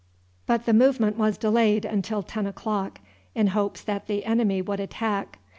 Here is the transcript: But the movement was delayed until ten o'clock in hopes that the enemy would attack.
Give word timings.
But 0.47 0.65
the 0.65 0.73
movement 0.73 1.15
was 1.19 1.37
delayed 1.37 1.85
until 1.85 2.23
ten 2.23 2.47
o'clock 2.47 3.01
in 3.35 3.45
hopes 3.49 3.83
that 3.83 4.07
the 4.07 4.25
enemy 4.25 4.59
would 4.59 4.79
attack. 4.79 5.37